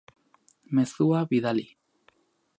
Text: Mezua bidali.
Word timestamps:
Mezua 0.77 1.19
bidali. 1.29 1.67